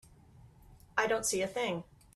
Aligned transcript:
I 0.97 1.05
don't 1.05 1.27
see 1.27 1.43
a 1.43 1.47
thing. 1.47 1.83